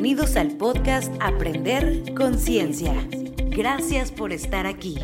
[0.00, 2.94] Bienvenidos al podcast Aprender Conciencia.
[3.48, 4.96] Gracias por estar aquí.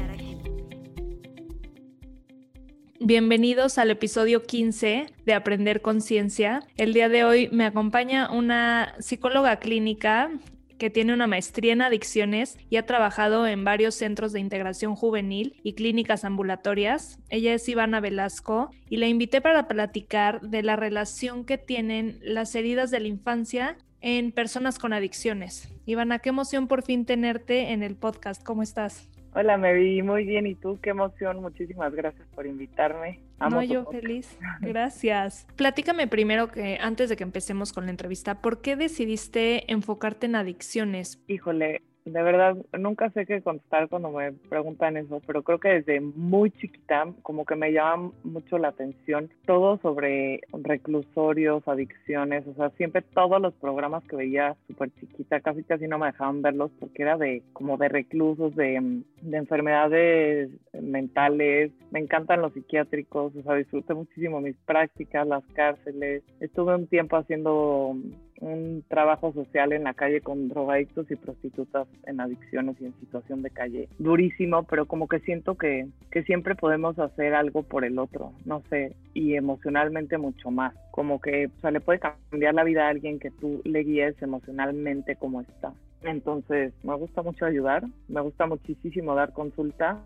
[3.00, 6.62] Bienvenidos al episodio 15 de Aprender Conciencia.
[6.76, 10.30] El día de hoy me acompaña una psicóloga clínica
[10.78, 15.56] que tiene una maestría en adicciones y ha trabajado en varios centros de integración juvenil
[15.64, 17.18] y clínicas ambulatorias.
[17.30, 22.54] Ella es Ivana Velasco y la invité para platicar de la relación que tienen las
[22.54, 25.72] heridas de la infancia en personas con adicciones.
[25.86, 28.44] Ivana, qué emoción por fin tenerte en el podcast.
[28.44, 29.08] ¿Cómo estás?
[29.34, 30.46] Hola, me vi muy bien.
[30.46, 30.78] ¿Y tú?
[30.82, 31.40] Qué emoción.
[31.40, 33.20] Muchísimas gracias por invitarme.
[33.40, 34.38] no, yo feliz.
[34.60, 35.46] Gracias.
[35.56, 40.36] Platícame primero que antes de que empecemos con la entrevista, ¿por qué decidiste enfocarte en
[40.36, 41.18] adicciones?
[41.26, 46.00] Híjole, de verdad, nunca sé qué contestar cuando me preguntan eso, pero creo que desde
[46.00, 52.70] muy chiquita como que me llama mucho la atención todo sobre reclusorios, adicciones, o sea,
[52.70, 57.02] siempre todos los programas que veía súper chiquita, casi casi no me dejaban verlos porque
[57.02, 63.54] era de como de reclusos, de, de enfermedades mentales, me encantan los psiquiátricos, o sea,
[63.54, 67.96] disfruté muchísimo mis prácticas, las cárceles, estuve un tiempo haciendo
[68.44, 73.42] un trabajo social en la calle con drogadictos y prostitutas en adicciones y en situación
[73.42, 73.88] de calle.
[73.98, 78.62] Durísimo, pero como que siento que, que siempre podemos hacer algo por el otro, no
[78.68, 80.74] sé, y emocionalmente mucho más.
[80.90, 84.20] Como que o sea, le puede cambiar la vida a alguien que tú le guíes
[84.22, 85.72] emocionalmente como está.
[86.02, 90.02] Entonces, me gusta mucho ayudar, me gusta muchísimo dar consulta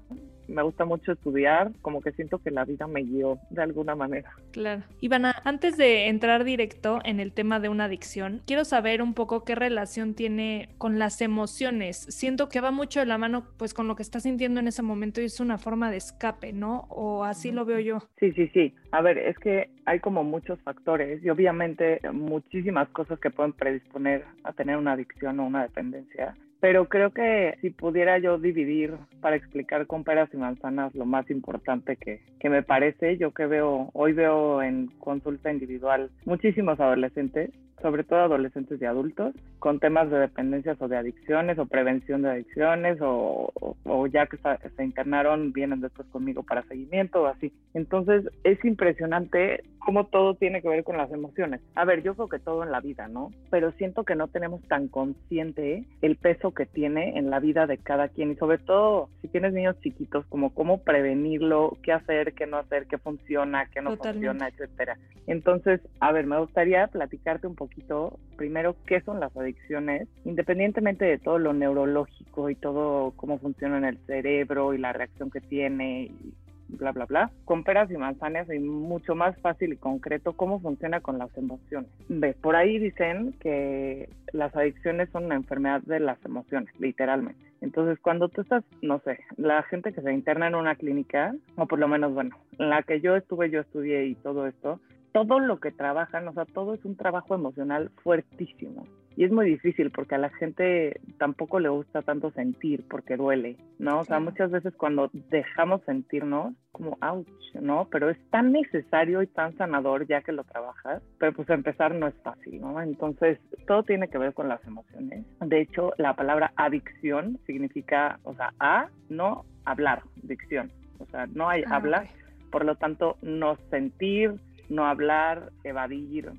[0.48, 4.30] me gusta mucho estudiar, como que siento que la vida me guió de alguna manera.
[4.52, 4.82] Claro.
[5.00, 9.44] Ivana, antes de entrar directo en el tema de una adicción, quiero saber un poco
[9.44, 11.98] qué relación tiene con las emociones.
[12.08, 14.82] Siento que va mucho de la mano pues con lo que estás sintiendo en ese
[14.82, 16.86] momento y es una forma de escape, ¿no?
[16.88, 17.98] O así lo veo yo.
[18.18, 18.74] Sí, sí, sí.
[18.90, 24.24] A ver, es que hay como muchos factores y obviamente muchísimas cosas que pueden predisponer
[24.44, 29.36] a tener una adicción o una dependencia pero creo que si pudiera yo dividir para
[29.36, 33.90] explicar con peras y manzanas lo más importante que, que me parece, yo que veo,
[33.92, 37.50] hoy veo en consulta individual muchísimos adolescentes
[37.82, 42.30] sobre todo adolescentes y adultos, con temas de dependencias o de adicciones o prevención de
[42.30, 43.52] adicciones o,
[43.84, 47.52] o, ya que se internaron vienen después conmigo para seguimiento o así.
[47.74, 51.60] Entonces es impresionante cómo todo tiene que ver con las emociones.
[51.74, 53.30] A ver, yo creo que todo en la vida, ¿no?
[53.50, 57.78] Pero siento que no tenemos tan consciente el peso que tiene en la vida de
[57.78, 62.46] cada quien y sobre todo si tienes niños chiquitos, como cómo prevenirlo, qué hacer, qué
[62.46, 64.98] no hacer, qué funciona, qué no funciona, etcétera.
[65.26, 71.04] Entonces, a ver, me gustaría platicarte un poco poquito, primero, qué son las adicciones, independientemente
[71.04, 75.40] de todo lo neurológico y todo cómo funciona en el cerebro y la reacción que
[75.40, 76.34] tiene y
[76.68, 77.30] bla, bla, bla.
[77.44, 81.90] Con peras y manzanas y mucho más fácil y concreto cómo funciona con las emociones.
[82.08, 87.40] Ve, por ahí dicen que las adicciones son una enfermedad de las emociones, literalmente.
[87.60, 91.66] Entonces, cuando tú estás, no sé, la gente que se interna en una clínica, o
[91.66, 94.80] por lo menos, bueno, en la que yo estuve, yo estudié y todo esto,
[95.26, 98.86] todo lo que trabajan, o sea, todo es un trabajo emocional fuertísimo.
[99.18, 103.56] Y es muy difícil porque a la gente tampoco le gusta tanto sentir porque duele,
[103.80, 103.98] ¿no?
[103.98, 107.88] O sea, muchas veces cuando dejamos sentirnos, como ouch, ¿no?
[107.90, 112.06] Pero es tan necesario y tan sanador ya que lo trabajas, pero pues empezar no
[112.06, 112.80] es fácil, ¿no?
[112.80, 115.26] Entonces, todo tiene que ver con las emociones.
[115.40, 120.70] De hecho, la palabra adicción significa, o sea, a, no hablar, dicción.
[121.00, 122.06] O sea, no hay ah, hablar,
[122.52, 124.34] por lo tanto, no sentir,
[124.68, 126.32] no hablar, evadir,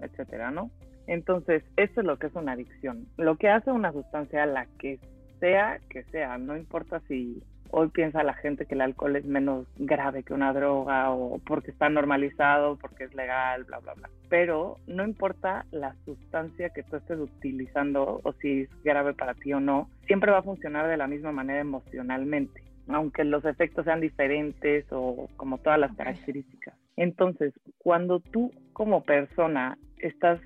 [0.00, 0.70] etcétera, ¿no?
[1.06, 3.06] Entonces, eso es lo que es una adicción.
[3.16, 4.98] Lo que hace una sustancia, la que
[5.40, 7.42] sea que sea, no importa si
[7.72, 11.70] hoy piensa la gente que el alcohol es menos grave que una droga o porque
[11.70, 14.10] está normalizado, porque es legal, bla, bla, bla.
[14.28, 19.52] Pero no importa la sustancia que tú estés utilizando o si es grave para ti
[19.52, 24.00] o no, siempre va a funcionar de la misma manera emocionalmente, aunque los efectos sean
[24.00, 26.74] diferentes o como todas las características.
[26.96, 30.40] Entonces, cuando tú como persona estás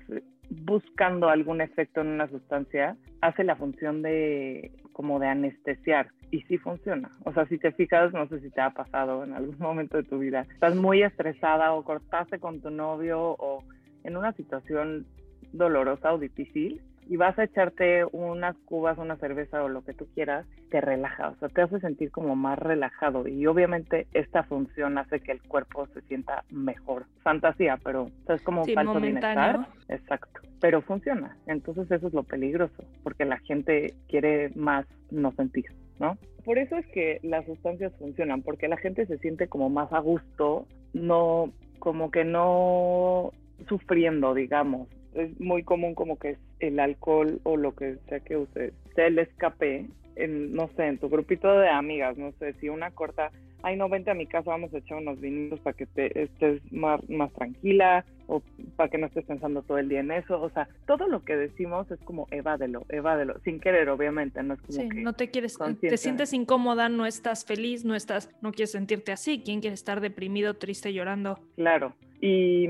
[0.49, 6.57] buscando algún efecto en una sustancia, hace la función de como de anestesiar y sí
[6.57, 7.11] funciona.
[7.25, 10.03] O sea, si te fijas, no sé si te ha pasado en algún momento de
[10.03, 13.63] tu vida, estás muy estresada o cortaste con tu novio o
[14.03, 15.05] en una situación
[15.51, 20.07] dolorosa o difícil y vas a echarte unas cubas, una cerveza o lo que tú
[20.13, 24.97] quieras, te relaja, o sea, te hace sentir como más relajado y obviamente esta función
[24.97, 27.05] hace que el cuerpo se sienta mejor.
[27.21, 29.67] Fantasía, pero es como un falso bienestar.
[29.89, 31.37] Exacto, pero funciona.
[31.47, 35.65] Entonces eso es lo peligroso, porque la gente quiere más no sentir,
[35.99, 36.17] ¿no?
[36.43, 39.99] Por eso es que las sustancias funcionan, porque la gente se siente como más a
[39.99, 43.31] gusto, no como que no
[43.67, 48.73] sufriendo, digamos, es muy común como que el alcohol o lo que sea que uses
[48.95, 52.91] se le escape en, no sé, en tu grupito de amigas, no sé, si una
[52.91, 53.31] corta,
[53.63, 56.61] ay no, vente a mi casa, vamos a echar unos vinitos para que te estés
[56.71, 58.41] más, más tranquila o
[58.75, 61.35] para que no estés pensando todo el día en eso, o sea, todo lo que
[61.35, 65.29] decimos es como evádelo, evádelo, sin querer obviamente, no es como sí, que no te
[65.29, 69.75] quieres, te sientes incómoda, no estás feliz, no estás, no quieres sentirte así, ¿quién quiere
[69.75, 71.39] estar deprimido, triste, llorando?
[71.55, 72.67] Claro, y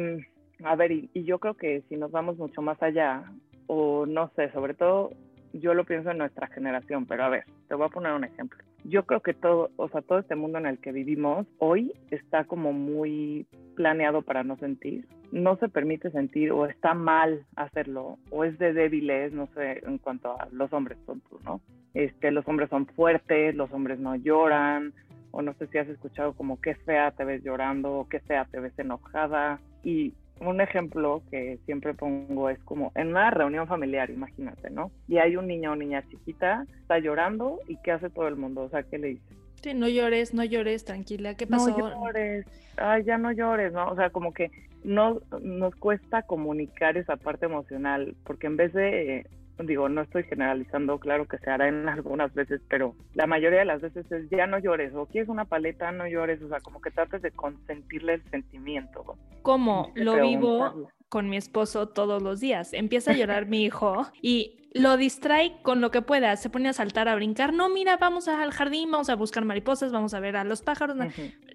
[0.64, 3.24] a ver, y, yo creo que si nos vamos mucho más allá,
[3.68, 5.12] o no sé, sobre todo
[5.54, 8.60] yo lo pienso en nuestra generación, pero a ver, te voy a poner un ejemplo.
[8.84, 12.44] Yo creo que todo, o sea, todo este mundo en el que vivimos hoy está
[12.44, 15.08] como muy planeado para no sentir.
[15.32, 19.98] No se permite sentir o está mal hacerlo o es de débiles, no sé, en
[19.98, 21.62] cuanto a los hombres tontos, ¿no?
[21.94, 24.94] Este, los hombres son fuertes, los hombres no lloran,
[25.32, 28.46] o no sé si has escuchado como qué fea te ves llorando o qué fea
[28.46, 29.60] te ves enojada.
[29.84, 34.92] Y un ejemplo que siempre pongo es como en una reunión familiar, imagínate, ¿no?
[35.08, 38.64] Y hay un niño o niña chiquita, está llorando y ¿qué hace todo el mundo?
[38.64, 39.24] O sea, ¿qué le dice?
[39.62, 41.70] Sí, no llores, no llores, tranquila, ¿qué pasó?
[41.70, 42.46] No llores,
[42.78, 43.88] ay, ya no llores, ¿no?
[43.88, 44.52] O sea, como que
[44.84, 49.26] no nos cuesta comunicar esa parte emocional, porque en vez de
[49.60, 53.66] digo, no estoy generalizando, claro que se hará en algunas veces, pero la mayoría de
[53.66, 56.82] las veces es ya no llores, o quieres una paleta, no llores, o sea, como
[56.82, 59.18] que trates de consentirle el sentimiento.
[59.42, 62.74] Como lo vivo con mi esposo todos los días.
[62.74, 66.36] Empieza a llorar mi hijo y lo distrae con lo que pueda.
[66.36, 67.54] Se pone a saltar, a brincar.
[67.54, 70.98] No, mira, vamos al jardín, vamos a buscar mariposas, vamos a ver a los pájaros.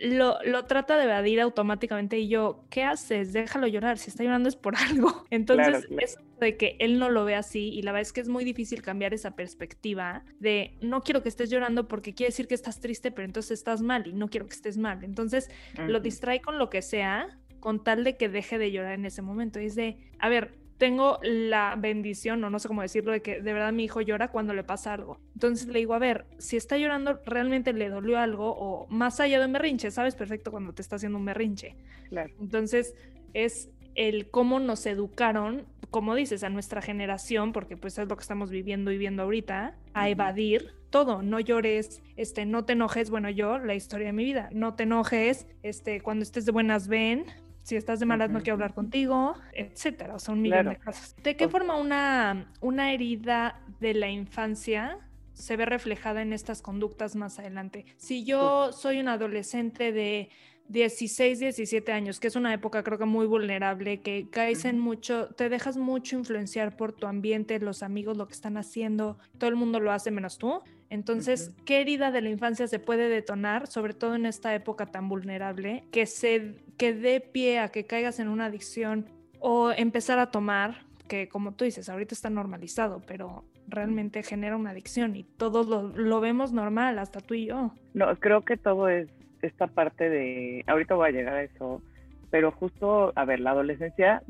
[0.01, 3.35] lo, lo, trata de evadir automáticamente y yo, ¿qué haces?
[3.35, 3.99] Déjalo llorar.
[3.99, 5.27] Si está llorando es por algo.
[5.29, 8.29] Entonces, es de que él no lo ve así y la verdad es que es
[8.29, 12.55] muy difícil cambiar esa perspectiva de no quiero que estés llorando porque quiere decir que
[12.55, 15.05] estás triste, pero entonces estás mal y no quiero que estés mal.
[15.05, 19.05] Entonces, lo distrae con lo que sea con tal de que deje de llorar en
[19.05, 19.59] ese momento.
[19.59, 23.53] es de, a ver, tengo la bendición, o no sé cómo decirlo, de que de
[23.53, 25.21] verdad mi hijo llora cuando le pasa algo.
[25.35, 29.39] Entonces le digo, a ver, si está llorando, realmente le dolió algo, o más allá
[29.39, 31.77] de un berrinche, sabes perfecto cuando te está haciendo un berrinche.
[32.09, 32.33] Claro.
[32.41, 32.95] Entonces
[33.35, 38.23] es el cómo nos educaron, como dices, a nuestra generación, porque pues es lo que
[38.23, 43.31] estamos viviendo y viendo ahorita, a evadir todo, no llores, este, no te enojes, bueno,
[43.31, 47.27] yo, la historia de mi vida, no te enojes, este, cuando estés de buenas ven,
[47.63, 51.15] si estás de malas no quiero hablar contigo, etcétera, o sea, un millón de cosas.
[51.23, 54.99] ¿De qué forma una, una herida de la infancia
[55.35, 57.85] se ve reflejada en estas conductas más adelante?
[57.97, 60.31] Si yo soy un adolescente de
[60.71, 65.27] 16, 17 años, que es una época creo que muy vulnerable, que caes en mucho,
[65.35, 69.57] te dejas mucho influenciar por tu ambiente, los amigos, lo que están haciendo, todo el
[69.57, 70.63] mundo lo hace menos tú.
[70.89, 75.09] Entonces, ¿qué herida de la infancia se puede detonar, sobre todo en esta época tan
[75.09, 79.07] vulnerable, que se que dé pie a que caigas en una adicción
[79.41, 84.71] o empezar a tomar, que como tú dices, ahorita está normalizado, pero realmente genera una
[84.71, 87.75] adicción y todos lo, lo vemos normal, hasta tú y yo.
[87.93, 89.09] No, creo que todo es
[89.43, 91.83] esta parte de, ahorita voy a llegar a eso,
[92.31, 94.23] pero justo, a ver, la adolescencia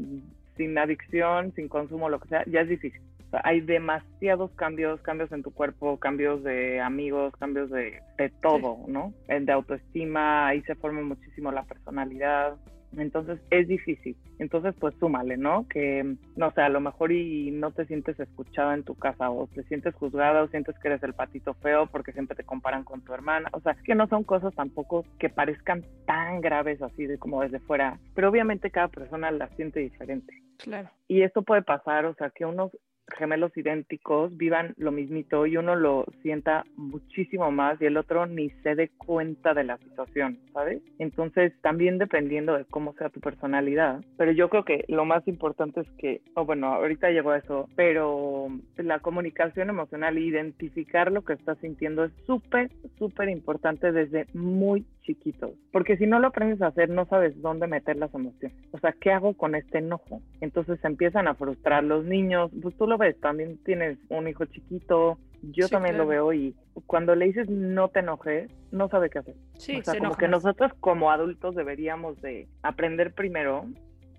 [0.57, 3.01] sin adicción, sin consumo, lo que sea, ya es difícil.
[3.45, 9.13] hay demasiados cambios, cambios en tu cuerpo, cambios de amigos, cambios de, de todo, ¿no?
[9.29, 12.57] De autoestima, ahí se forma muchísimo la personalidad.
[12.97, 14.17] Entonces es difícil.
[14.39, 15.67] Entonces pues súmale, ¿no?
[15.69, 19.47] Que, no sé, a lo mejor y no te sientes escuchada en tu casa o
[19.47, 23.03] te sientes juzgada o sientes que eres el patito feo porque siempre te comparan con
[23.03, 23.49] tu hermana.
[23.53, 27.61] O sea, que no son cosas tampoco que parezcan tan graves así de como desde
[27.61, 27.99] fuera.
[28.15, 30.35] Pero obviamente cada persona las siente diferente.
[30.59, 30.91] Claro.
[31.09, 32.71] Y esto puede pasar, o sea, que unos
[33.17, 38.51] gemelos idénticos vivan lo mismito y uno lo sienta muchísimo más y el otro ni
[38.63, 40.83] se dé cuenta de la situación, ¿sabes?
[40.99, 45.81] Entonces, también dependiendo de cómo sea tu personalidad, pero yo creo que lo más importante
[45.81, 51.35] es que, o bueno, ahorita llegó a eso, pero la comunicación emocional, identificar lo que
[51.35, 56.69] estás sintiendo es súper, súper importante desde muy chiquitos, porque si no lo aprendes a
[56.69, 58.57] hacer, no sabes dónde meter las emociones.
[58.73, 60.21] O sea, ¿qué hago con este enojo?
[60.41, 65.19] Entonces empiezan a frustrar los niños, pues tú lo ves, también tienes un hijo chiquito,
[65.43, 66.55] yo también lo veo y
[66.87, 69.35] cuando le dices no te enojes, no sabe qué hacer.
[69.59, 73.67] Sí, o sea, como que nosotros como adultos deberíamos de aprender primero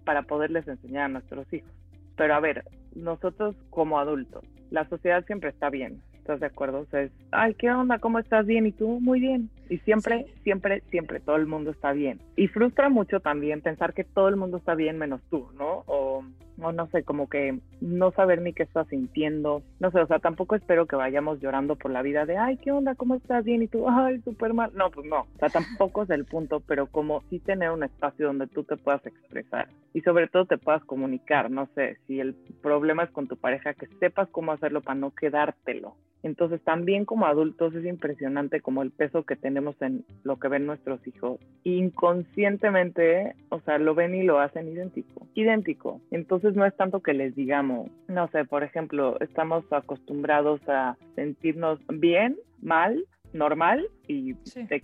[0.03, 1.71] para poderles enseñar a nuestros hijos.
[2.17, 6.81] Pero a ver, nosotros como adultos, la sociedad siempre está bien, ¿Estás de acuerdo?
[6.81, 7.97] O sea, es, ay, ¿qué onda?
[7.97, 8.45] ¿Cómo estás?
[8.45, 8.67] Bien.
[8.67, 8.99] ¿Y tú?
[9.01, 9.49] Muy bien.
[9.69, 12.21] Y siempre, siempre, siempre todo el mundo está bien.
[12.35, 15.83] Y frustra mucho también pensar que todo el mundo está bien menos tú, ¿no?
[15.87, 16.23] O
[16.61, 20.19] o no sé, como que no saber ni qué estás sintiendo, no sé, o sea,
[20.19, 22.95] tampoco espero que vayamos llorando por la vida de, ay, ¿qué onda?
[22.95, 23.43] ¿Cómo estás?
[23.43, 24.71] Bien, y tú, ay, súper mal.
[24.73, 28.27] No, pues no, o sea, tampoco es el punto, pero como sí tener un espacio
[28.27, 32.35] donde tú te puedas expresar y sobre todo te puedas comunicar, no sé, si el
[32.61, 35.95] problema es con tu pareja, que sepas cómo hacerlo para no quedártelo.
[36.23, 40.67] Entonces también como adultos es impresionante como el peso que tenemos en lo que ven
[40.67, 41.39] nuestros hijos.
[41.63, 45.99] Inconscientemente, o sea, lo ven y lo hacen idéntico, idéntico.
[46.11, 47.70] Entonces no es tanto que les digamos,
[48.07, 54.83] no sé, por ejemplo, estamos acostumbrados a sentirnos bien, mal, normal y X.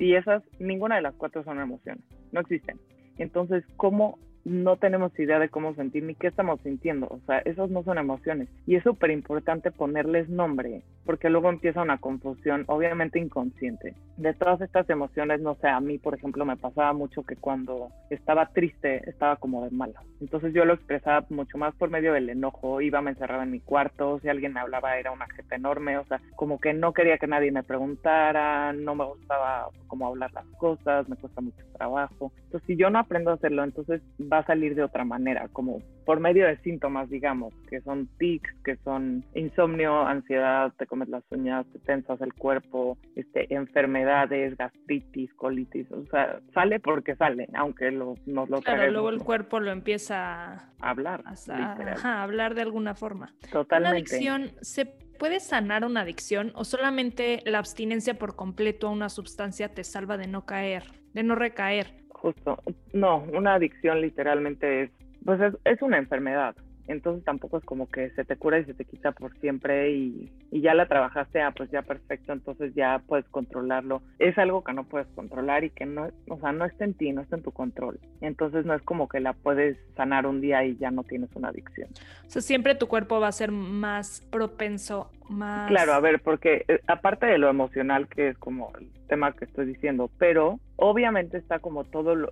[0.00, 2.78] Y esas, ninguna de las cuatro son emociones, no existen.
[3.18, 7.08] Entonces, ¿cómo no tenemos idea de cómo sentir ni qué estamos sintiendo.
[7.08, 8.48] O sea, esos no son emociones.
[8.64, 13.94] Y es súper importante ponerles nombre, porque luego empieza una confusión, obviamente inconsciente.
[14.16, 17.88] De todas estas emociones, no sé, a mí, por ejemplo, me pasaba mucho que cuando
[18.08, 20.00] estaba triste, estaba como de mala.
[20.20, 23.60] Entonces yo lo expresaba mucho más por medio del enojo, iba, me encerraba en mi
[23.60, 27.18] cuarto, si alguien me hablaba era una jeta enorme, o sea, como que no quería
[27.18, 32.32] que nadie me preguntara, no me gustaba como hablar las cosas, me cuesta mucho trabajo.
[32.44, 35.80] Entonces, si yo no aprendo a hacerlo, entonces va a salir de otra manera, como
[36.04, 41.24] por medio de síntomas, digamos, que son tics, que son insomnio, ansiedad, te comes las
[41.30, 47.90] uñas, te tensas el cuerpo, este, enfermedades, gastritis, colitis, o sea, sale porque sale, aunque
[47.90, 52.94] lo, nos lo Claro, luego el cuerpo lo empieza a hablar, a, hablar de alguna
[52.94, 53.32] forma.
[53.50, 53.76] Totalmente.
[53.76, 54.86] Una adicción se
[55.18, 60.18] ¿Puede sanar una adicción o solamente la abstinencia por completo a una sustancia te salva
[60.18, 62.05] de no caer, de no recaer?
[62.16, 62.58] Justo,
[62.92, 64.90] no, una adicción literalmente es,
[65.24, 66.56] pues es, una enfermedad,
[66.88, 70.32] entonces tampoco es como que se te cura y se te quita por siempre y,
[70.50, 74.02] y, ya la trabajaste, ah, pues ya perfecto, entonces ya puedes controlarlo.
[74.18, 77.12] Es algo que no puedes controlar y que no, o sea, no está en ti,
[77.12, 78.00] no está en tu control.
[78.20, 81.48] Entonces no es como que la puedes sanar un día y ya no tienes una
[81.48, 81.88] adicción.
[82.34, 85.68] O siempre tu cuerpo va a ser más propenso, más...
[85.68, 89.44] Claro, a ver, porque eh, aparte de lo emocional, que es como el tema que
[89.44, 92.30] estoy diciendo, pero obviamente está como todo lo,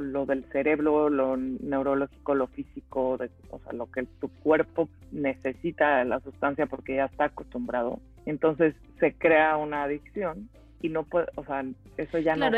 [0.00, 6.04] lo, del cerebro, lo neurológico, lo físico, de, o sea, lo que tu cuerpo necesita
[6.04, 8.00] la sustancia porque ya está acostumbrado.
[8.26, 10.48] Entonces se crea una adicción
[10.80, 11.64] y no puede, o sea,
[11.96, 12.50] eso ya no,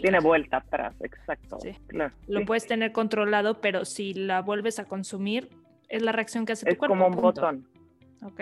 [0.00, 1.58] tiene vuelta atrás, exacto.
[1.88, 5.50] Claro, lo puedes tener controlado, pero si la vuelves a consumir,
[5.88, 6.94] es la reacción que hace tu cuerpo.
[6.94, 7.75] Es como un botón.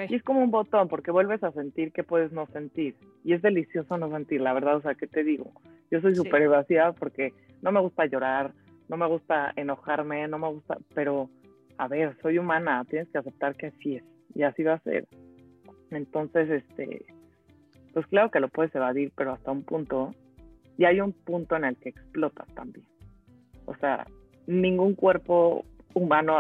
[0.09, 2.95] Y es como un botón porque vuelves a sentir que puedes no sentir.
[3.25, 4.77] Y es delicioso no sentir, la verdad.
[4.77, 5.53] O sea, ¿qué te digo?
[5.91, 8.53] Yo soy súper evasiva porque no me gusta llorar,
[8.89, 10.79] no me gusta enojarme, no me gusta.
[10.95, 11.29] Pero,
[11.79, 14.05] a ver, soy humana, tienes que aceptar que así es.
[14.35, 15.07] Y así va a ser.
[15.91, 17.05] Entonces, este.
[17.93, 20.15] Pues claro que lo puedes evadir, pero hasta un punto.
[20.77, 22.87] Y hay un punto en el que explotas también.
[23.67, 24.07] O sea,
[24.47, 25.65] ningún cuerpo
[25.95, 26.37] humano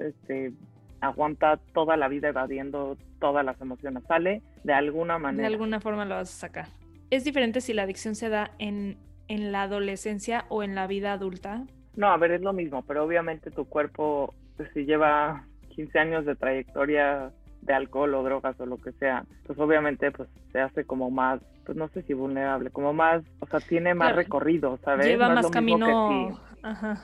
[0.00, 0.52] este,
[1.00, 4.02] aguanta toda la vida evadiendo todas las emociones.
[4.06, 5.48] Sale de alguna manera.
[5.48, 6.66] De alguna forma lo vas a sacar.
[7.10, 11.12] ¿Es diferente si la adicción se da en, en la adolescencia o en la vida
[11.12, 11.64] adulta?
[11.96, 16.26] No, a ver, es lo mismo, pero obviamente tu cuerpo, pues, si lleva 15 años
[16.26, 20.84] de trayectoria de alcohol o drogas o lo que sea, pues obviamente pues se hace
[20.84, 25.06] como más, pues no sé si vulnerable, como más, o sea, tiene más recorrido, ¿sabes?
[25.06, 26.38] Lleva más camino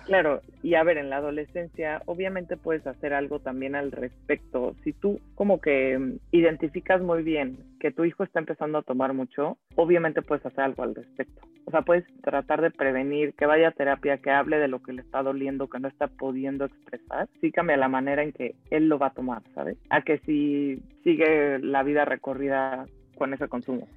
[0.07, 4.75] Claro, y a ver, en la adolescencia obviamente puedes hacer algo también al respecto.
[4.85, 9.13] Si tú como que mm, identificas muy bien que tu hijo está empezando a tomar
[9.13, 11.43] mucho, obviamente puedes hacer algo al respecto.
[11.67, 14.93] O sea, puedes tratar de prevenir que vaya a terapia, que hable de lo que
[14.93, 17.29] le está doliendo, que no está pudiendo expresar.
[17.41, 19.79] Sí cambia la manera en que él lo va a tomar, ¿sabes?
[19.91, 23.89] A que si sigue la vida recorrida con ese consumo.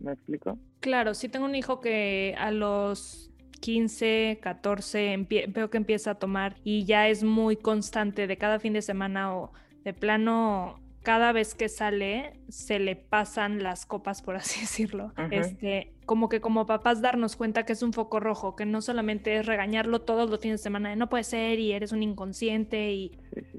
[0.00, 0.58] ¿Me, explico?
[0.80, 3.32] Claro, si tengo un hijo que a los
[3.66, 8.74] 15, 14, veo que empieza a tomar y ya es muy constante de cada fin
[8.74, 14.34] de semana o de plano cada vez que sale se le pasan las copas, por
[14.34, 15.12] así decirlo.
[15.30, 19.36] Este, como que como papás darnos cuenta que es un foco rojo, que no solamente
[19.36, 22.90] es regañarlo todos los fines de semana, de no puede ser y eres un inconsciente
[22.90, 23.12] y,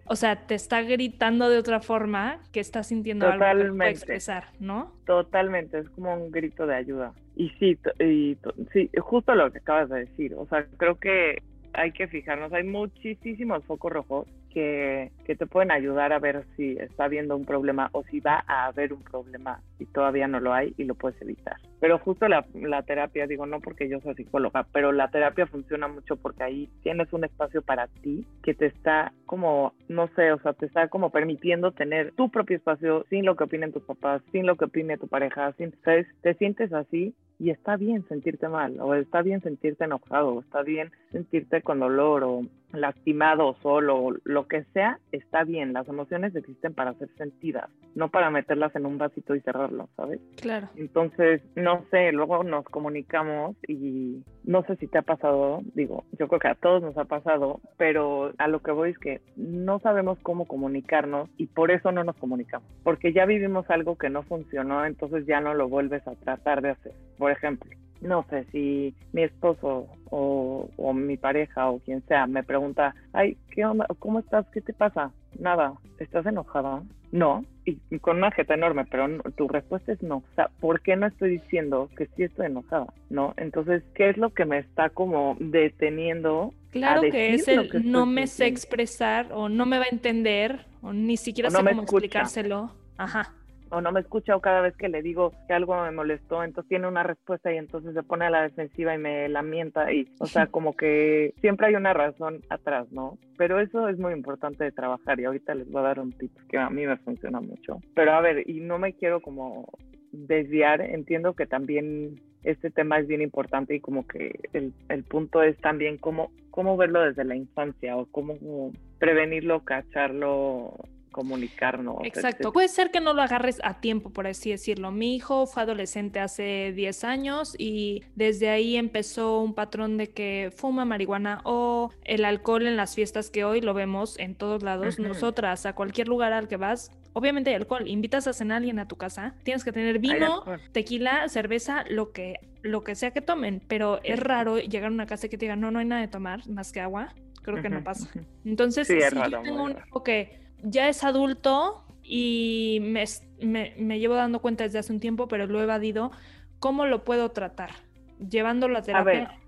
[0.08, 4.48] o sea, te está gritando de otra forma que está sintiendo algo que puede expresar,
[4.60, 4.92] ¿no?
[5.06, 7.14] Totalmente, es como un grito de ayuda.
[7.38, 8.38] Y sí, y,
[8.74, 12.66] sí, justo lo que acabas de decir, o sea, creo que hay que fijarnos, hay
[12.66, 17.90] muchísimos focos rojos que, que, te pueden ayudar a ver si está habiendo un problema
[17.92, 21.22] o si va a haber un problema y todavía no lo hay y lo puedes
[21.22, 21.58] evitar.
[21.80, 25.88] Pero justo la, la, terapia, digo, no porque yo soy psicóloga, pero la terapia funciona
[25.88, 30.40] mucho porque ahí tienes un espacio para ti que te está como, no sé, o
[30.40, 34.24] sea, te está como permitiendo tener tu propio espacio sin lo que opinen tus papás,
[34.32, 36.08] sin lo que opine tu pareja, sin, ¿sabes?
[36.24, 40.64] Te sientes así y está bien sentirte mal, o está bien sentirte enojado, o está
[40.64, 42.42] bien sentirte con dolor, o
[42.74, 45.74] lastimado, solo, lo que sea, está bien.
[45.74, 50.20] Las emociones existen para ser sentidas, no para meterlas en un vasito y cerrarlo, ¿sabes?
[50.40, 50.70] Claro.
[50.76, 56.28] Entonces, no sé, luego nos comunicamos y no sé si te ha pasado, digo, yo
[56.28, 59.80] creo que a todos nos ha pasado, pero a lo que voy es que no
[59.80, 64.24] sabemos cómo comunicarnos y por eso no nos comunicamos, porque ya vivimos algo que no
[64.24, 66.94] funcionó, entonces ya no lo vuelves a tratar de hacer.
[67.18, 67.70] Por ejemplo,
[68.02, 73.38] no sé, si mi esposo o, o, mi pareja o quien sea me pregunta, ay,
[73.52, 73.86] ¿qué onda?
[74.00, 74.46] ¿Cómo estás?
[74.54, 75.12] ¿Qué te pasa?
[75.40, 76.84] Nada, ¿estás enojada?
[77.12, 80.18] No, y, y con una jeta enorme, pero no, tu respuesta es no.
[80.18, 82.88] O sea, ¿por qué no estoy diciendo que sí estoy enojada?
[83.10, 83.34] ¿No?
[83.38, 86.54] Entonces, ¿qué es lo que me está como deteniendo?
[86.72, 90.66] Claro que es el que no me sé expresar o no me va a entender
[90.82, 92.72] o ni siquiera O sé cómo explicárselo.
[92.98, 93.34] Ajá.
[93.70, 96.70] O no me escucha o cada vez que le digo que algo me molestó, entonces
[96.70, 100.26] tiene una respuesta y entonces se pone a la defensiva y me lamenta y, o
[100.26, 103.18] sea, como que siempre hay una razón atrás, ¿no?
[103.38, 106.32] Pero eso es muy importante de trabajar y ahorita les voy a dar un tip
[106.50, 107.80] que a mí me funciona mucho.
[107.96, 109.68] Pero a ver, y no me quiero como
[110.12, 115.44] desviar, entiendo que también este tema es bien importante y como que el, el punto
[115.44, 120.74] es también cómo, cómo verlo desde la infancia o cómo prevenirlo, cacharlo,
[121.18, 121.96] comunicarnos.
[122.04, 122.28] Exacto.
[122.28, 122.52] etcétera.
[122.52, 124.92] Puede ser que no lo agarres a tiempo, por así decirlo.
[124.92, 130.54] Mi hijo fue adolescente hace 10 años y desde ahí empezó un patrón de que
[130.56, 135.00] fuma marihuana o el alcohol en las fiestas que hoy lo vemos en todos lados.
[135.00, 135.08] Ujú.
[135.08, 137.88] Nosotras, a cualquier lugar al que vas, obviamente hay alcohol.
[137.88, 142.12] Invitas a cenar a alguien a tu casa, tienes que tener vino, tequila, cerveza, lo
[142.12, 143.64] que, lo que sea que tomen.
[143.68, 146.10] Pero es raro llegar a una casa que te digan, no, no hay nada de
[146.10, 147.16] tomar más que agua.
[147.42, 148.10] Creo que no pasa.
[148.46, 153.04] Entonces, Sí, si yo tengo un hijo que ya es adulto y me,
[153.42, 156.12] me, me llevo dando cuenta desde hace un tiempo, pero lo he evadido,
[156.60, 157.72] ¿cómo lo puedo tratar?
[158.20, 159.40] Llevándolo a A ver, terapia.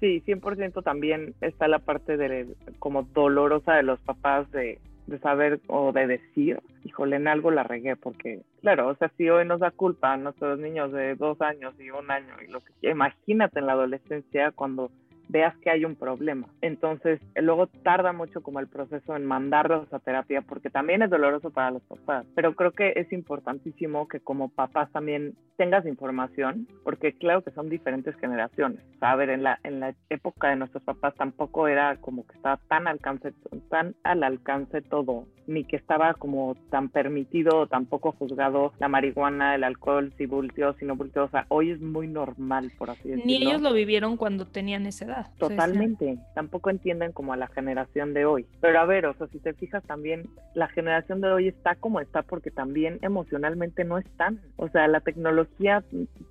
[0.00, 5.60] sí, 100% también está la parte de como dolorosa de los papás de, de saber
[5.68, 9.60] o de decir, híjole, en algo la regué, porque claro, o sea, si hoy nos
[9.60, 13.58] da culpa a nuestros niños de dos años y un año y lo que imagínate
[13.60, 14.90] en la adolescencia cuando
[15.32, 16.46] veas que hay un problema.
[16.60, 21.50] Entonces, luego tarda mucho como el proceso en mandarlos a terapia, porque también es doloroso
[21.50, 22.26] para los papás.
[22.34, 27.70] Pero creo que es importantísimo que como papás también tengas información, porque claro que son
[27.70, 28.80] diferentes generaciones.
[29.00, 32.36] O a ver, en la, en la época de nuestros papás tampoco era como que
[32.36, 38.88] estaba tan al alcance todo, ni que estaba como tan permitido o tampoco juzgado la
[38.88, 41.24] marihuana, el alcohol, si volteó, si no volteó.
[41.24, 43.26] O sea, hoy es muy normal, por así decirlo.
[43.26, 45.26] Ni ellos lo vivieron cuando tenían esa edad.
[45.34, 48.46] O sea, Totalmente, tampoco entienden como a la generación de hoy.
[48.60, 52.00] Pero a ver, o sea, si te fijas también, la generación de hoy está como
[52.00, 54.40] está porque también emocionalmente no están.
[54.56, 55.84] O sea, la tecnología,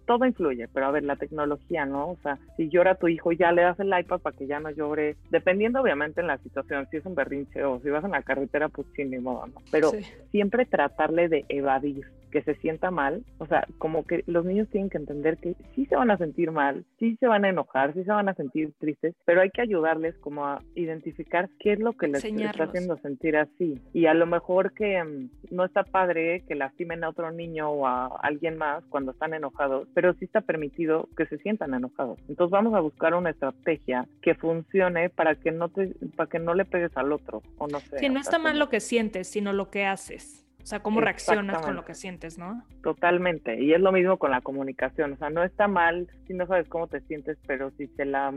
[0.05, 2.11] todo influye, pero a ver, la tecnología, ¿no?
[2.11, 4.69] O sea, si llora tu hijo, ya le das el iPad para que ya no
[4.71, 8.23] llore, dependiendo obviamente en la situación, si es un berrinche o si vas en la
[8.23, 9.61] carretera, pues sí, ni modo, ¿no?
[9.71, 10.05] Pero sí.
[10.31, 14.89] siempre tratarle de evadir que se sienta mal, o sea, como que los niños tienen
[14.89, 18.03] que entender que sí se van a sentir mal, sí se van a enojar, sí
[18.03, 21.93] se van a sentir tristes, pero hay que ayudarles como a identificar qué es lo
[21.93, 23.79] que les está haciendo sentir así.
[23.93, 27.87] Y a lo mejor que mm, no está padre que lastimen a otro niño o
[27.87, 32.19] a alguien más cuando están enojados, pero sí está permitido que se sientan enojados.
[32.29, 36.53] Entonces vamos a buscar una estrategia que funcione para que no te, para que no
[36.53, 37.99] le pegues al otro, o no sé.
[37.99, 40.45] Sí, no está mal lo que sientes, sino lo que haces.
[40.63, 42.63] O sea, cómo reaccionas con lo que sientes, ¿no?
[42.83, 46.45] Totalmente, y es lo mismo con la comunicación, o sea, no está mal si no
[46.47, 48.33] sabes cómo te sientes, pero si se la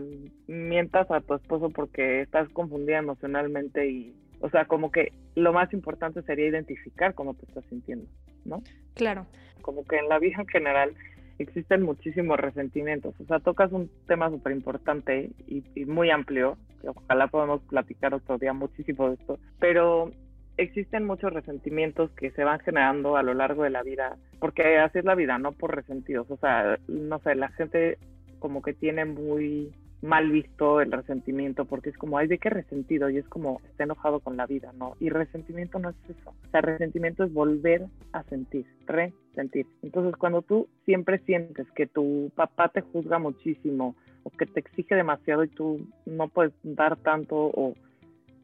[0.46, 5.72] mientas a tu esposo porque estás confundida emocionalmente y, o sea, como que lo más
[5.72, 8.08] importante sería identificar cómo te estás sintiendo,
[8.44, 8.62] ¿no?
[8.94, 9.26] Claro.
[9.62, 10.94] Como que en la vida en general
[11.38, 16.88] existen muchísimos resentimientos, o sea, tocas un tema súper importante y, y muy amplio, que
[16.88, 20.10] ojalá podamos platicar otro día muchísimo de esto, pero
[20.56, 24.98] existen muchos resentimientos que se van generando a lo largo de la vida, porque así
[24.98, 26.30] es la vida, no por resentidos.
[26.30, 27.98] O sea, no sé, la gente
[28.38, 29.72] como que tiene muy
[30.04, 33.84] mal visto el resentimiento, porque es como, ay, de qué resentido, y es como, está
[33.84, 34.96] enojado con la vida, ¿no?
[35.00, 36.30] Y resentimiento no es eso.
[36.30, 39.66] O sea, resentimiento es volver a sentir, resentir.
[39.82, 44.94] Entonces, cuando tú siempre sientes que tu papá te juzga muchísimo, o que te exige
[44.94, 47.74] demasiado y tú no puedes dar tanto, o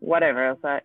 [0.00, 0.82] whatever, o sea,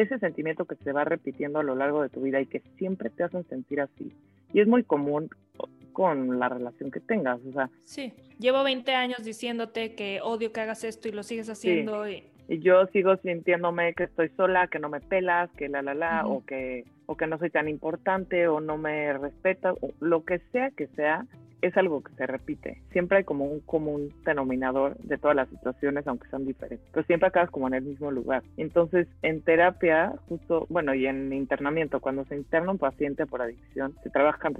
[0.00, 3.10] ese sentimiento que se va repitiendo a lo largo de tu vida y que siempre
[3.10, 4.12] te hacen sentir así.
[4.52, 5.30] Y es muy común
[5.92, 8.12] con la relación que tengas, o sea, Sí.
[8.38, 12.08] Llevo 20 años diciéndote que odio que hagas esto y lo sigues haciendo.
[12.08, 15.94] y- y yo sigo sintiéndome que estoy sola, que no me pelas, que la la
[15.94, 16.36] la, Ujú.
[16.36, 20.38] o que o que no soy tan importante o no me respetas, o lo que
[20.52, 21.26] sea que sea,
[21.62, 22.82] es algo que se repite.
[22.92, 26.88] Siempre hay como un común denominador de todas las situaciones, aunque sean diferentes.
[26.92, 28.42] Pero siempre acabas como en el mismo lugar.
[28.56, 33.94] Entonces, en terapia, justo, bueno, y en internamiento, cuando se interna un paciente por adicción,
[34.02, 34.54] se trabaja en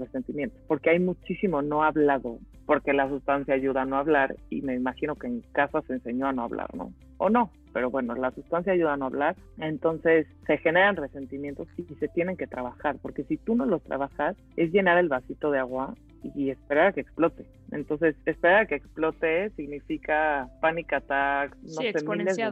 [0.67, 5.15] porque hay muchísimo no hablado, porque la sustancia ayuda a no hablar y me imagino
[5.15, 6.91] que en casa se enseñó a no hablar, ¿no?
[7.17, 11.83] O no, pero bueno, la sustancia ayuda a no hablar, entonces se generan resentimientos y
[11.95, 15.59] se tienen que trabajar, porque si tú no los trabajas, es llenar el vasito de
[15.59, 17.45] agua y esperar a que explote.
[17.71, 22.51] Entonces, esperar a que explote significa panic attack, no sé, miles de,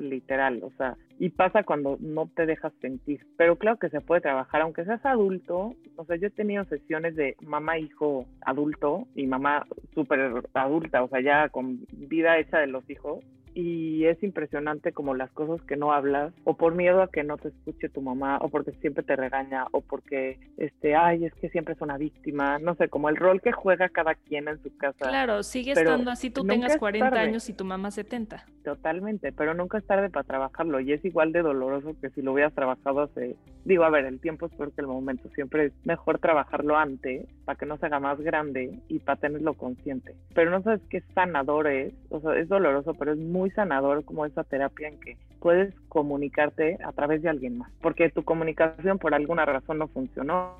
[0.00, 3.26] literal, o sea, y pasa cuando no te dejas sentir.
[3.36, 7.16] Pero claro que se puede trabajar, aunque seas adulto, o sea, yo he tenido sesiones
[7.16, 12.88] de mamá-hijo adulto y mamá súper adulta, o sea, ya con vida hecha de los
[12.88, 17.24] hijos, y es impresionante como las cosas que no hablas o por miedo a que
[17.24, 21.34] no te escuche tu mamá o porque siempre te regaña o porque este ay es
[21.34, 24.62] que siempre es una víctima no sé como el rol que juega cada quien en
[24.62, 25.08] su casa.
[25.08, 29.78] Claro sigue estando así tú tengas 40 años y tu mamá 70 totalmente pero nunca
[29.78, 33.36] es tarde para trabajarlo y es igual de doloroso que si lo hubieras trabajado hace
[33.64, 37.26] digo a ver el tiempo es peor que el momento siempre es mejor trabajarlo antes
[37.44, 40.14] para que no se haga más grande y para tenerlo consciente.
[40.34, 44.04] Pero no sabes qué sanador es o sea es doloroso pero es muy muy sanador
[44.04, 48.98] como esa terapia en que puedes comunicarte a través de alguien más, porque tu comunicación
[48.98, 50.56] por alguna razón no funcionó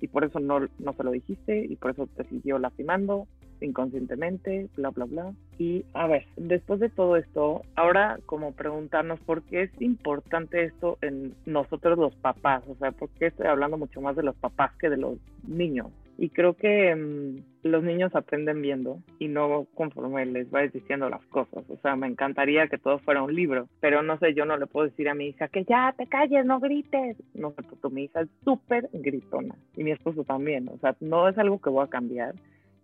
[0.00, 3.26] y por eso no, no se lo dijiste y por eso te siguió lastimando
[3.60, 5.32] inconscientemente, bla, bla, bla.
[5.58, 10.96] Y a ver, después de todo esto, ahora como preguntarnos por qué es importante esto
[11.02, 14.72] en nosotros los papás, o sea, por qué estoy hablando mucho más de los papás
[14.78, 15.88] que de los niños.
[16.22, 21.24] Y creo que mm, los niños aprenden viendo y no conforme les vayas diciendo las
[21.28, 21.64] cosas.
[21.70, 24.66] O sea, me encantaría que todo fuera un libro, pero no sé, yo no le
[24.66, 27.16] puedo decir a mi hija que ya te calles, no grites.
[27.32, 30.68] No porque mi hija es súper gritona y mi esposo también.
[30.68, 32.34] O sea, no es algo que voy a cambiar.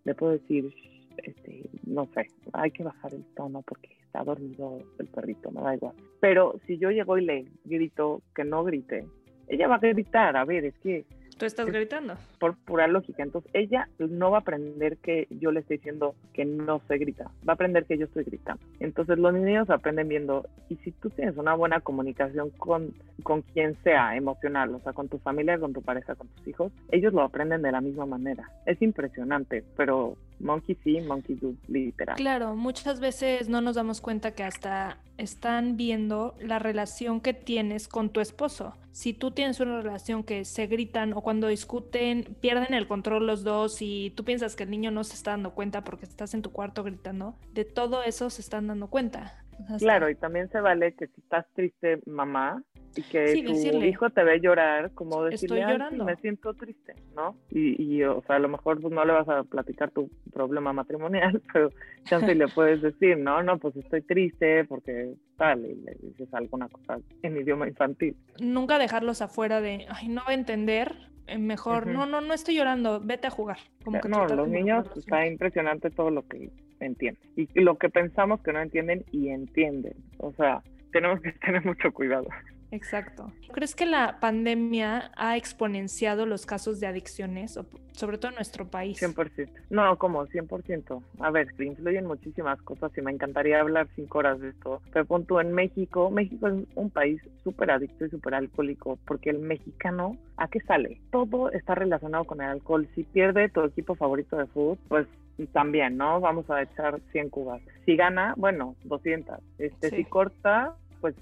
[0.05, 0.73] Le puedo decir,
[1.19, 5.75] este, no sé, hay que bajar el tono porque está dormido el perrito, me da
[5.75, 5.95] igual.
[6.21, 9.05] Pero si yo llego y le grito que no grite,
[9.49, 11.05] ella va a gritar, a ver, es que
[11.39, 12.15] Tú estás gritando.
[12.39, 13.23] Por pura lógica.
[13.23, 17.25] Entonces, ella no va a aprender que yo le estoy diciendo que no se grita.
[17.47, 18.63] Va a aprender que yo estoy gritando.
[18.81, 20.49] Entonces, los niños aprenden viendo.
[20.71, 25.09] Y si tú tienes una buena comunicación con, con quien sea emocional, o sea, con
[25.09, 28.51] tu familia, con tu pareja, con tus hijos, ellos lo aprenden de la misma manera.
[28.65, 32.17] Es impresionante, pero monkey sí, monkey do, literal.
[32.17, 37.89] Claro, muchas veces no nos damos cuenta que hasta están viendo la relación que tienes
[37.89, 38.77] con tu esposo.
[38.93, 43.45] Si tú tienes una relación que se gritan o cuando discuten pierden el control los
[43.45, 46.43] dos y tú piensas que el niño no se está dando cuenta porque estás en
[46.43, 49.43] tu cuarto gritando, de todo eso se están dando cuenta.
[49.79, 52.63] Claro, y también se vale que si estás triste, mamá,
[52.97, 56.05] y que tu hijo te ve llorar, como decirle, Estoy llorando.
[56.05, 57.37] me siento triste, ¿no?
[57.51, 60.73] Y, y, o sea, a lo mejor pues, no le vas a platicar tu problema
[60.73, 61.71] matrimonial, pero
[62.05, 66.69] chance le puedes decir, no, no, pues estoy triste porque tal, y le dices alguna
[66.69, 68.17] cosa en idioma infantil.
[68.41, 70.95] Nunca dejarlos afuera de, ay, no va a entender,
[71.27, 73.59] eh, mejor, no, no, no estoy llorando, vete a jugar.
[73.85, 77.23] Como que no, los niños está impresionante todo lo que entienden.
[77.37, 79.95] Y lo que pensamos que no entienden y entienden.
[80.19, 82.29] O sea, tenemos que tener mucho cuidado.
[82.71, 83.33] Exacto.
[83.53, 87.59] ¿Crees que la pandemia ha exponenciado los casos de adicciones,
[87.93, 89.01] sobre todo en nuestro país?
[89.01, 89.49] 100%.
[89.71, 91.03] No, como 100%.
[91.21, 94.83] A ver, influyen muchísimas cosas y me encantaría hablar cinco horas de esto.
[94.93, 99.39] Pero punto en México, México es un país súper adicto y súper alcohólico porque el
[99.39, 101.01] mexicano, ¿a qué sale?
[101.11, 102.89] Todo está relacionado con el alcohol.
[102.95, 105.07] Si pierde tu equipo favorito de fútbol, pues
[105.53, 106.21] también, ¿no?
[106.21, 107.61] Vamos a echar 100 cubas.
[107.85, 109.39] Si gana, bueno, 200.
[109.59, 111.15] Este, Si corta, pues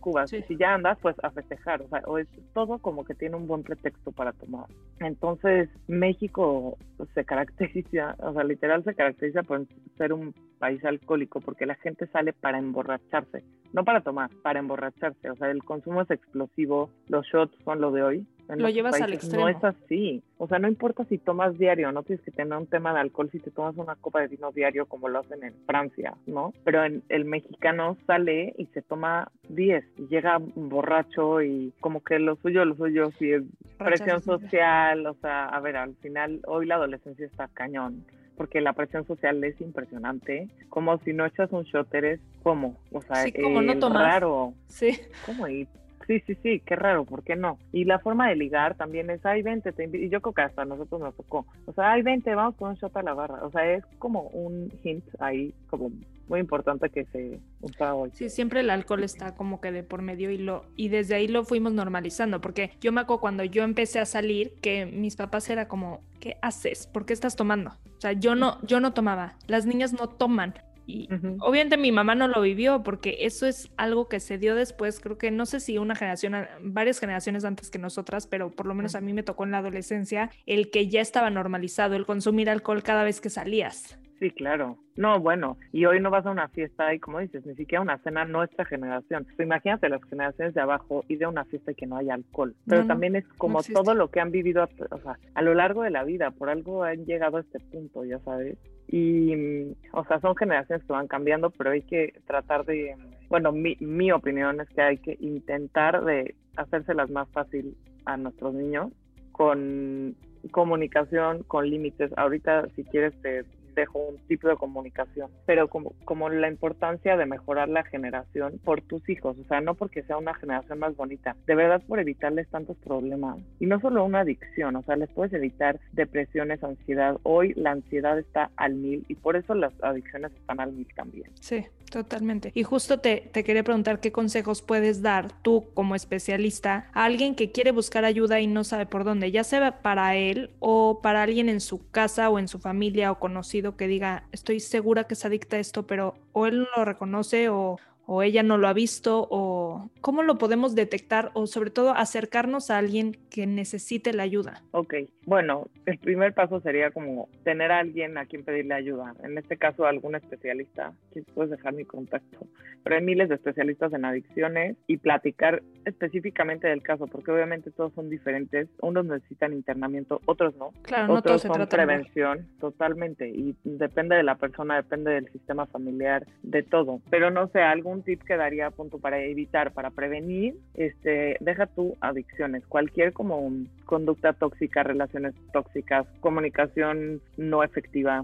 [0.00, 3.36] Cuba, si ya andas, pues a festejar, o sea, o es todo como que tiene
[3.36, 4.66] un buen pretexto para tomar.
[5.00, 6.76] Entonces, México
[7.14, 12.06] se caracteriza, o sea, literal se caracteriza por ser un país alcohólico, porque la gente
[12.08, 17.26] sale para emborracharse, no para tomar, para emborracharse, o sea, el consumo es explosivo, los
[17.26, 19.44] shots son lo de hoy, lo llevas al extremo.
[19.44, 20.22] No es así.
[20.38, 23.30] O sea, no importa si tomas diario, no tienes que tener un tema de alcohol
[23.30, 26.52] si te tomas una copa de vino diario como lo hacen en Francia, ¿no?
[26.64, 32.18] Pero en, el mexicano sale y se toma 10 y llega borracho y como que
[32.18, 33.42] lo suyo, lo suyo sí es
[33.78, 38.04] presión social, o sea, a ver, al final hoy la adolescencia está cañón
[38.36, 40.48] porque la presión social es impresionante.
[40.68, 44.02] Como si no echas un shot, eres como, o sea, sí, como no tomas.
[44.02, 44.54] raro.
[44.66, 44.98] Sí.
[45.26, 45.46] ¿Cómo?
[45.48, 45.68] Y
[46.06, 47.58] Sí, sí, sí, qué raro, ¿por qué no?
[47.72, 50.64] Y la forma de ligar también es, ay, vente, te y yo creo que hasta
[50.64, 51.46] nosotros nos tocó.
[51.66, 53.44] O sea, ay, vente, vamos con un shot a la barra.
[53.44, 55.90] O sea, es como un hint ahí, como
[56.28, 58.10] muy importante que se usa hoy.
[58.14, 61.28] Sí, siempre el alcohol está como que de por medio y lo y desde ahí
[61.28, 65.50] lo fuimos normalizando, porque yo me acuerdo cuando yo empecé a salir que mis papás
[65.50, 66.86] era como, ¿qué haces?
[66.86, 67.70] ¿Por qué estás tomando?
[67.96, 69.36] O sea, yo no yo no tomaba.
[69.46, 70.54] Las niñas no toman.
[70.86, 71.08] Y
[71.40, 75.18] obviamente mi mamá no lo vivió porque eso es algo que se dio después, creo
[75.18, 78.94] que no sé si una generación, varias generaciones antes que nosotras, pero por lo menos
[78.94, 82.82] a mí me tocó en la adolescencia el que ya estaba normalizado el consumir alcohol
[82.82, 83.98] cada vez que salías.
[84.22, 84.78] Sí, claro.
[84.94, 87.98] No, bueno, y hoy no vas a una fiesta y como dices, ni siquiera una
[87.98, 89.26] cena nuestra generación.
[89.36, 92.54] imagínate las generaciones de abajo y de una fiesta y que no haya alcohol.
[92.68, 95.90] Pero también es como todo lo que han vivido o sea, a lo largo de
[95.90, 98.58] la vida, por algo han llegado a este punto, ya sabes.
[98.88, 102.94] Y, o sea, son generaciones que van cambiando, pero hay que tratar de,
[103.28, 108.54] bueno, mi, mi opinión es que hay que intentar de hacérselas más fácil a nuestros
[108.54, 108.92] niños
[109.32, 110.14] con
[110.50, 112.10] comunicación, con límites.
[112.16, 117.26] Ahorita, si quieres, te dejo un tipo de comunicación, pero como, como la importancia de
[117.26, 121.36] mejorar la generación por tus hijos, o sea, no porque sea una generación más bonita,
[121.46, 123.38] de verdad por evitarles tantos problemas.
[123.60, 127.18] Y no solo una adicción, o sea, les puedes evitar depresiones, ansiedad.
[127.22, 131.30] Hoy la ansiedad está al mil y por eso las adicciones están al mil también.
[131.40, 132.52] Sí, totalmente.
[132.54, 137.34] Y justo te, te quería preguntar qué consejos puedes dar tú como especialista a alguien
[137.34, 141.22] que quiere buscar ayuda y no sabe por dónde, ya sea para él o para
[141.22, 145.14] alguien en su casa o en su familia o conocido que diga, estoy segura que
[145.14, 148.68] es adicta a esto, pero o él no lo reconoce o, o ella no lo
[148.68, 154.12] ha visto o cómo lo podemos detectar o sobre todo acercarnos a alguien que necesite
[154.12, 154.62] la ayuda.
[154.72, 159.38] Ok, bueno, el primer paso sería como tener a alguien a quien pedirle ayuda, en
[159.38, 162.46] este caso algún especialista, que puedes dejar mi contacto,
[162.82, 167.92] pero hay miles de especialistas en adicciones y platicar específicamente del caso, porque obviamente todos
[167.94, 174.16] son diferentes, unos necesitan internamiento, otros no, claro, otros no son prevención, totalmente, y depende
[174.16, 178.38] de la persona, depende del sistema familiar, de todo, pero no sé, algún tip que
[178.38, 183.52] daría punto para evitar, para prevenir, este, deja tu adicciones, cualquier como
[183.84, 188.22] conducta tóxica, relaciones tóxicas, comunicación no efectiva.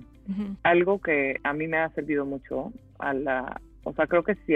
[0.62, 4.54] Algo que a mí me ha servido mucho a la, o sea, creo que si,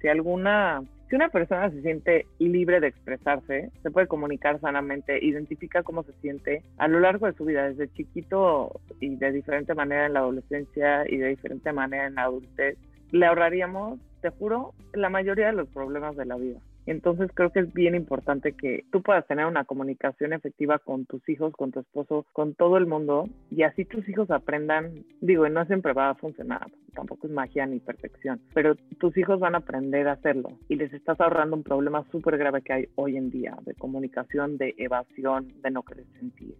[0.00, 5.82] si alguna si una persona se siente libre de expresarse, se puede comunicar sanamente, identifica
[5.82, 10.06] cómo se siente a lo largo de su vida, desde chiquito y de diferente manera
[10.06, 12.78] en la adolescencia y de diferente manera en la adultez,
[13.10, 16.60] le ahorraríamos, te juro, la mayoría de los problemas de la vida.
[16.86, 21.26] Entonces creo que es bien importante que tú puedas tener una comunicación efectiva con tus
[21.28, 25.64] hijos, con tu esposo, con todo el mundo y así tus hijos aprendan, digo, no
[25.66, 30.08] siempre va a funcionar, tampoco es magia ni perfección, pero tus hijos van a aprender
[30.08, 33.56] a hacerlo y les estás ahorrando un problema súper grave que hay hoy en día
[33.64, 36.56] de comunicación, de evasión, de no querer sentir.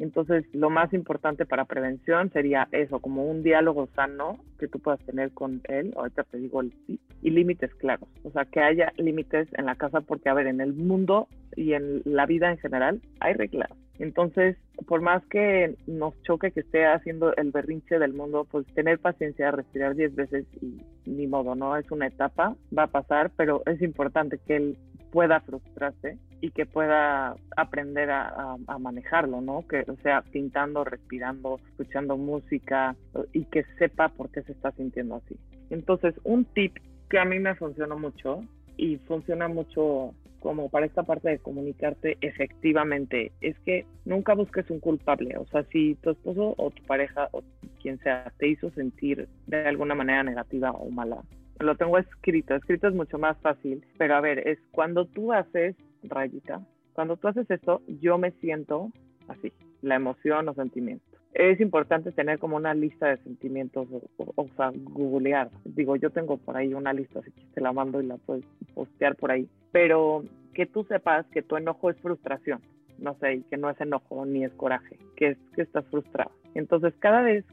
[0.00, 5.00] Entonces, lo más importante para prevención sería eso, como un diálogo sano que tú puedas
[5.04, 8.08] tener con él, ahorita te digo el sí, y límites claros.
[8.24, 11.74] O sea, que haya límites en la casa porque, a ver, en el mundo y
[11.74, 13.70] en la vida en general hay reglas.
[13.98, 14.56] Entonces,
[14.88, 19.50] por más que nos choque que esté haciendo el berrinche del mundo, pues tener paciencia,
[19.50, 21.76] respirar 10 veces y ni modo, ¿no?
[21.76, 24.78] Es una etapa, va a pasar, pero es importante que él
[25.12, 29.66] pueda frustrarse y que pueda aprender a, manejarlo, ¿no?
[29.68, 32.96] Que o sea pintando, respirando, escuchando música
[33.32, 35.36] y que sepa por qué se está sintiendo así.
[35.70, 36.76] Entonces, un tip
[37.08, 38.42] que a mí me funcionó mucho
[38.76, 44.80] y funciona mucho como para esta parte de comunicarte efectivamente es que nunca busques un
[44.80, 45.36] culpable.
[45.36, 47.42] O sea, si tu esposo o tu pareja o
[47.82, 51.22] quien sea te hizo sentir de alguna manera negativa o mala,
[51.60, 52.54] lo tengo escrito.
[52.54, 57.28] Escrito es mucho más fácil, pero a ver, es cuando tú haces, rayita, cuando tú
[57.28, 58.90] haces esto, yo me siento
[59.28, 61.04] así, la emoción o sentimiento.
[61.32, 63.86] Es importante tener como una lista de sentimientos,
[64.16, 65.48] o, sea, googlear.
[65.64, 68.44] Digo, yo tengo por ahí una lista, así que te la mando y la puedes
[68.74, 69.48] postear por ahí.
[69.70, 72.60] Pero que tú sepas que tu enojo es frustración,
[72.98, 76.32] no sé, y que no es enojo ni es coraje, que es que estás frustrado.
[76.54, 77.44] Entonces, cada vez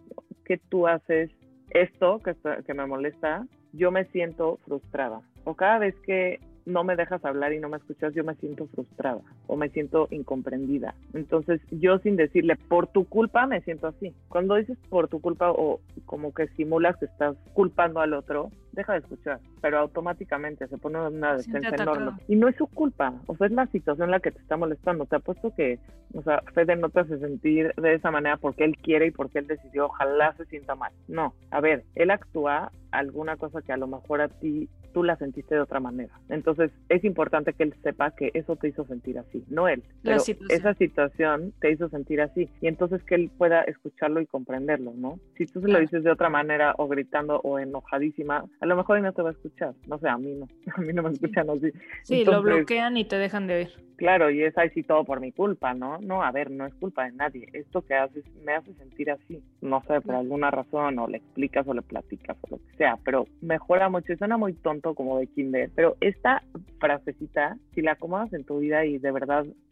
[0.43, 1.29] que tú haces
[1.69, 5.21] esto que, que me molesta, yo me siento frustrada.
[5.43, 8.67] O cada vez que no me dejas hablar y no me escuchas, yo me siento
[8.67, 10.95] frustrada o me siento incomprendida.
[11.13, 14.13] Entonces yo sin decirle, por tu culpa me siento así.
[14.29, 18.93] Cuando dices por tu culpa o como que simulas que estás culpando al otro, deja
[18.93, 22.11] de escuchar, pero automáticamente se pone una defensa enorme.
[22.27, 25.05] Y no es su culpa, o sea, es la situación la que te está molestando.
[25.05, 25.79] Te apuesto que,
[26.13, 29.39] o sea, Fede no te hace sentir de esa manera porque él quiere y porque
[29.39, 30.91] él decidió, ojalá se sienta mal.
[31.07, 35.15] No, a ver, él actúa alguna cosa que a lo mejor a ti tú la
[35.17, 36.13] sentiste de otra manera.
[36.29, 39.83] Entonces es importante que él sepa que eso te hizo sentir así, no él.
[40.03, 40.59] Pero situación.
[40.59, 45.19] esa situación te hizo sentir así y entonces que él pueda escucharlo y comprenderlo, ¿no?
[45.37, 48.97] Si tú se lo dices de otra manera o gritando o enojadísima, a lo mejor
[48.97, 49.73] él no te va a escuchar.
[49.87, 51.71] No sé, a mí no, a mí no me escuchan así.
[52.03, 53.87] Sí, lo Entonces, bloquean y te dejan de oír.
[53.97, 55.97] Claro, y es ahí sí todo por mi culpa, ¿no?
[55.99, 57.47] No, a ver, no es culpa de nadie.
[57.53, 59.41] Esto que haces me hace sentir así.
[59.61, 62.97] No sé, por alguna razón, o le explicas o le platicas o lo que sea,
[63.03, 64.13] pero mejora mucho.
[64.13, 66.43] Y suena muy tonto como de kinder, pero esta
[66.79, 69.26] frasecita, si la acomodas en tu vida y de verdad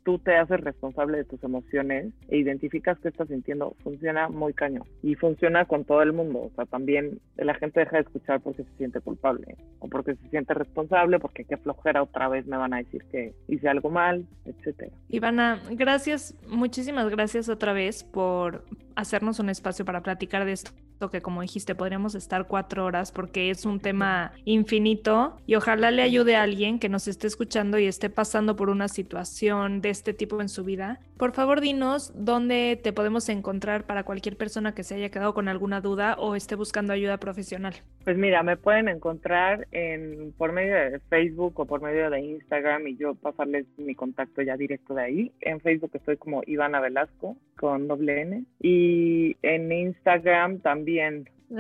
[0.05, 4.87] tú te haces responsable de tus emociones e identificas qué estás sintiendo, funciona muy cañón.
[5.01, 6.43] Y funciona con todo el mundo.
[6.43, 10.29] O sea, también la gente deja de escuchar porque se siente culpable o porque se
[10.29, 14.27] siente responsable, porque qué flojera otra vez me van a decir que hice algo mal,
[14.45, 14.91] etcétera.
[15.09, 18.63] Ivana, gracias, muchísimas gracias otra vez por
[18.95, 20.71] hacernos un espacio para platicar de esto
[21.11, 26.01] que como dijiste podríamos estar cuatro horas porque es un tema infinito y ojalá le
[26.01, 30.13] ayude a alguien que nos esté escuchando y esté pasando por una situación de este
[30.13, 30.99] tipo en su vida.
[31.17, 35.47] Por favor dinos dónde te podemos encontrar para cualquier persona que se haya quedado con
[35.47, 37.75] alguna duda o esté buscando ayuda profesional.
[38.03, 42.87] Pues mira, me pueden encontrar en, por medio de Facebook o por medio de Instagram
[42.87, 45.31] y yo pasarles mi contacto ya directo de ahí.
[45.41, 50.84] En Facebook estoy como Ivana Velasco con doble N y en Instagram también.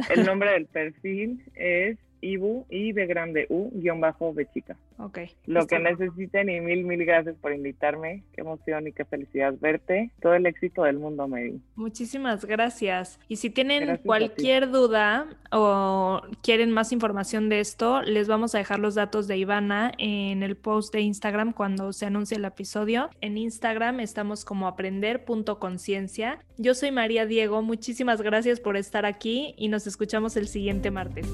[0.09, 4.75] El nombre del perfil es Ibu y de grande U guion bajo de chica.
[4.97, 5.19] Ok.
[5.45, 5.95] Lo que bien.
[5.97, 8.23] necesiten y mil, mil gracias por invitarme.
[8.33, 10.11] Qué emoción y qué felicidad verte.
[10.21, 11.59] Todo el éxito del mundo, Mary.
[11.75, 13.19] Muchísimas gracias.
[13.27, 18.57] Y si tienen Gracias cualquier duda o quieren más información de esto, les vamos a
[18.57, 23.09] dejar los datos de Ivana en el post de Instagram cuando se anuncie el episodio.
[23.21, 26.39] En Instagram estamos como aprender.conciencia.
[26.57, 27.61] Yo soy María Diego.
[27.61, 31.27] Muchísimas gracias por estar aquí y nos escuchamos el siguiente martes.